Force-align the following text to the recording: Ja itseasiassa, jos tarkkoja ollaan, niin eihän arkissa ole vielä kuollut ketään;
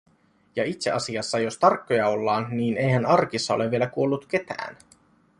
Ja 0.55 0.63
itseasiassa, 0.65 1.39
jos 1.39 1.57
tarkkoja 1.57 2.07
ollaan, 2.07 2.57
niin 2.57 2.77
eihän 2.77 3.05
arkissa 3.05 3.53
ole 3.53 3.71
vielä 3.71 3.87
kuollut 3.87 4.25
ketään; 4.25 4.77